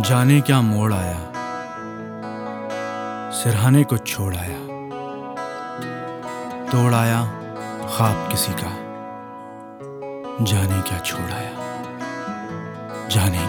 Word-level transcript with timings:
जाने 0.00 0.40
क्या 0.40 0.60
मोड़ 0.60 0.94
आया? 0.94 1.32
सिरहाने 3.30 3.84
को 3.84 3.98
छोड़ 3.98 4.36
आया। 4.36 4.58
तोड़ 6.72 6.94
आया 6.94 7.24
ख्वाब 7.96 8.28
किसी 8.30 8.52
का। 8.52 8.70
जाने 10.44 10.82
क्या 10.82 10.98
छोड़ 10.98 11.30
आया? 11.30 11.50
जाने 13.08 13.47